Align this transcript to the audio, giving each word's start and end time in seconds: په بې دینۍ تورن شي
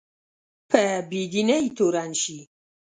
په 0.69 0.81
بې 1.09 1.21
دینۍ 1.31 1.65
تورن 1.77 2.11
شي 2.21 2.39